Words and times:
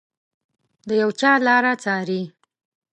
د 0.87 0.89
یو 1.01 1.09
چا 1.19 1.31
لاره 1.47 1.73
څاري 1.83 2.21